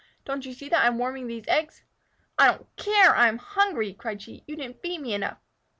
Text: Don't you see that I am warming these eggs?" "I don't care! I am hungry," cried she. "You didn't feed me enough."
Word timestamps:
Don't 0.25 0.47
you 0.47 0.53
see 0.53 0.67
that 0.69 0.83
I 0.83 0.87
am 0.87 0.97
warming 0.97 1.27
these 1.27 1.47
eggs?" 1.47 1.83
"I 2.35 2.47
don't 2.47 2.75
care! 2.75 3.15
I 3.15 3.27
am 3.27 3.37
hungry," 3.37 3.93
cried 3.93 4.19
she. 4.19 4.43
"You 4.47 4.55
didn't 4.55 4.81
feed 4.81 4.97
me 4.99 5.13
enough." 5.13 5.37